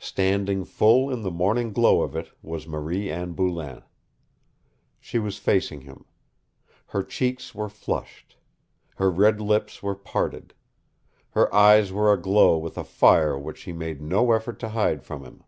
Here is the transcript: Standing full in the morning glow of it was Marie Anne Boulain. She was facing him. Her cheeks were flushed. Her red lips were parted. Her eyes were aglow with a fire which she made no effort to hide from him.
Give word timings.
Standing 0.00 0.64
full 0.64 1.08
in 1.08 1.22
the 1.22 1.30
morning 1.30 1.72
glow 1.72 2.02
of 2.02 2.16
it 2.16 2.32
was 2.42 2.66
Marie 2.66 3.12
Anne 3.12 3.32
Boulain. 3.34 3.84
She 4.98 5.20
was 5.20 5.38
facing 5.38 5.82
him. 5.82 6.04
Her 6.86 7.04
cheeks 7.04 7.54
were 7.54 7.68
flushed. 7.68 8.36
Her 8.96 9.08
red 9.08 9.40
lips 9.40 9.80
were 9.80 9.94
parted. 9.94 10.52
Her 11.30 11.54
eyes 11.54 11.92
were 11.92 12.12
aglow 12.12 12.58
with 12.58 12.76
a 12.76 12.82
fire 12.82 13.38
which 13.38 13.58
she 13.58 13.72
made 13.72 14.02
no 14.02 14.32
effort 14.32 14.58
to 14.58 14.70
hide 14.70 15.04
from 15.04 15.22
him. 15.22 15.44